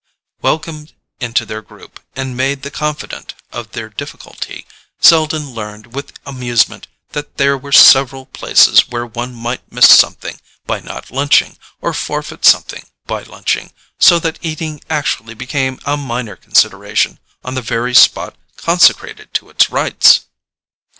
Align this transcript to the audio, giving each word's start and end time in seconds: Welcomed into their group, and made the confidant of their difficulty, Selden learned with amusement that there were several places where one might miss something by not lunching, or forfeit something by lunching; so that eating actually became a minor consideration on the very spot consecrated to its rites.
Welcomed 0.41 0.93
into 1.19 1.45
their 1.45 1.61
group, 1.61 1.99
and 2.15 2.35
made 2.35 2.63
the 2.63 2.71
confidant 2.71 3.35
of 3.51 3.73
their 3.73 3.87
difficulty, 3.87 4.65
Selden 4.99 5.51
learned 5.51 5.93
with 5.93 6.13
amusement 6.25 6.87
that 7.11 7.37
there 7.37 7.55
were 7.55 7.71
several 7.71 8.25
places 8.25 8.87
where 8.89 9.05
one 9.05 9.35
might 9.35 9.71
miss 9.71 9.87
something 9.87 10.39
by 10.65 10.79
not 10.79 11.11
lunching, 11.11 11.55
or 11.81 11.93
forfeit 11.93 12.45
something 12.45 12.83
by 13.05 13.21
lunching; 13.21 13.71
so 13.99 14.17
that 14.17 14.39
eating 14.41 14.81
actually 14.89 15.35
became 15.35 15.77
a 15.85 15.95
minor 15.97 16.35
consideration 16.35 17.19
on 17.43 17.53
the 17.53 17.61
very 17.61 17.93
spot 17.93 18.35
consecrated 18.57 19.31
to 19.35 19.51
its 19.51 19.69
rites. 19.69 20.21